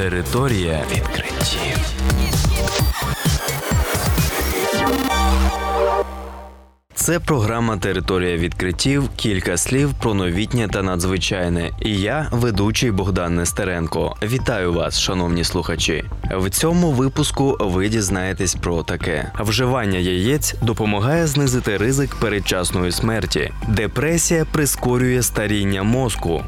[0.00, 1.78] Територія відкриттів.
[6.94, 9.08] Це програма Територія відкриттів.
[9.16, 11.70] Кілька слів про новітнє та надзвичайне.
[11.82, 14.16] І я, ведучий Богдан Нестеренко.
[14.22, 16.04] Вітаю вас, шановні слухачі.
[16.30, 23.52] В цьому випуску ви дізнаєтесь про таке: вживання яєць допомагає знизити ризик передчасної смерті.
[23.68, 26.44] Депресія прискорює старіння мозку.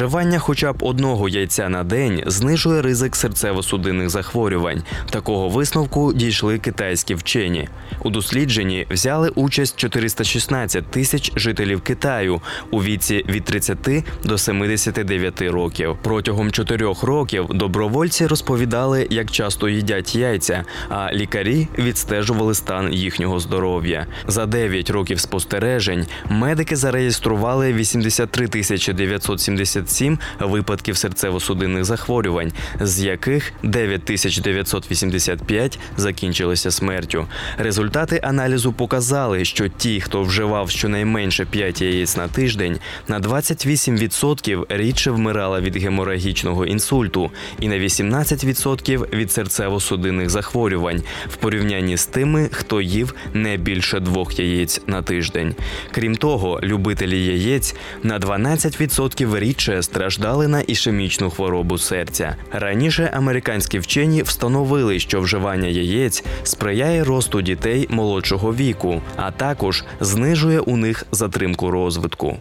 [0.00, 4.82] Вживання хоча б одного яйця на день знижує ризик серцево-судинних захворювань.
[5.10, 7.68] Такого висновку дійшли китайські вчені.
[8.02, 12.40] У дослідженні взяли участь 416 тисяч жителів Китаю
[12.70, 13.78] у віці від 30
[14.24, 15.96] до 79 років.
[16.02, 24.06] Протягом чотирьох років добровольці розповідали, як часто їдять яйця, а лікарі відстежували стан їхнього здоров'я.
[24.26, 33.52] За 9 років спостережень медики зареєстрували 83 тисячі 970 77 випадків серцево-судинних захворювань, з яких
[33.62, 37.26] 9985 закінчилися смертю.
[37.58, 45.10] Результати аналізу показали, що ті, хто вживав щонайменше 5 яєць на тиждень, на 28% рідше
[45.10, 52.80] вмирала від геморагічного інсульту і на 18% від серцево-судинних захворювань в порівнянні з тими, хто
[52.80, 55.54] їв не більше двох яєць на тиждень.
[55.90, 62.36] Крім того, любителі яєць на 12% рідше страждали на ішемічну хворобу серця.
[62.52, 70.60] Раніше американські вчені встановили, що вживання яєць сприяє росту дітей молодшого віку, а також знижує
[70.60, 72.36] у них затримку розвитку.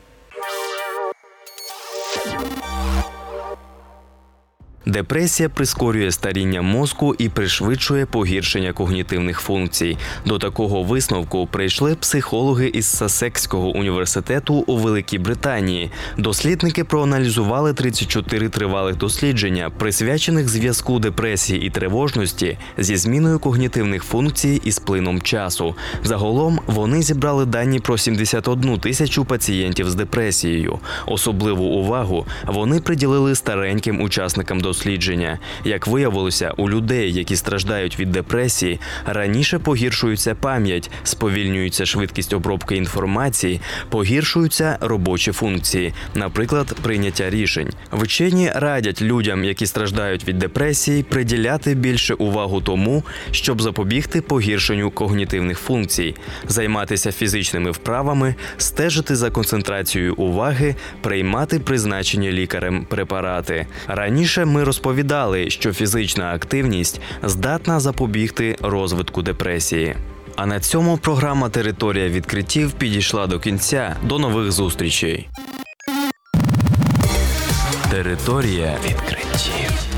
[4.89, 9.97] Депресія прискорює старіння мозку і пришвидшує погіршення когнітивних функцій.
[10.25, 15.91] До такого висновку прийшли психологи із Сасекського університету у Великій Британії.
[16.17, 24.79] Дослідники проаналізували 34 тривалих дослідження, присвячених зв'язку депресії і тривожності зі зміною когнітивних функцій із
[24.79, 25.75] плином часу.
[26.03, 30.79] Загалом вони зібрали дані про 71 тисячу пацієнтів з депресією.
[31.05, 35.39] Особливу увагу вони приділили стареньким учасникам дослідження дослідження.
[35.63, 43.61] Як виявилося, у людей, які страждають від депресії, раніше погіршується пам'ять, сповільнюється швидкість обробки інформації,
[43.89, 47.69] погіршуються робочі функції, наприклад, прийняття рішень.
[47.91, 55.59] Вчені радять людям, які страждають від депресії, приділяти більше увагу тому, щоб запобігти погіршенню когнітивних
[55.59, 56.15] функцій,
[56.47, 63.67] займатися фізичними вправами, стежити за концентрацією уваги, приймати призначені лікарем препарати.
[63.87, 69.95] Раніше ми розповідали, що фізична активність здатна запобігти розвитку депресії.
[70.35, 73.95] А на цьому програма Територія відкриттів підійшла до кінця.
[74.03, 75.29] До нових зустрічей.
[77.91, 79.89] Територія відкриттів.